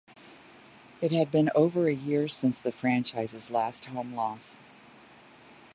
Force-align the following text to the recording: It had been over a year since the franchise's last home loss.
It 0.99 1.11
had 1.11 1.29
been 1.29 1.51
over 1.53 1.87
a 1.87 1.93
year 1.93 2.27
since 2.27 2.59
the 2.59 2.71
franchise's 2.71 3.51
last 3.51 3.85
home 3.85 4.15
loss. 4.15 4.57